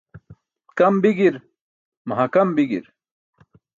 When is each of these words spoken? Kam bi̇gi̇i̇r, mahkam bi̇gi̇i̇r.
Kam 0.77 0.93
bi̇gi̇i̇r, 1.01 1.35
mahkam 2.07 2.49
bi̇gi̇i̇r. 2.55 2.85